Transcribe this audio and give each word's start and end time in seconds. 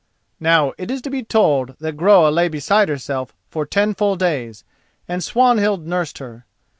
Now 0.39 0.73
it 0.79 0.89
is 0.89 0.99
to 1.03 1.11
be 1.11 1.21
told 1.21 1.75
that 1.79 1.95
Groa 1.95 2.29
lay 2.29 2.47
beside 2.49 2.89
herself 2.89 3.35
for 3.51 3.67
ten 3.67 3.93
full 3.93 4.15
days, 4.15 4.63
and 5.07 5.23
Swanhild 5.23 5.85
nursed 5.85 6.17
her. 6.17 6.47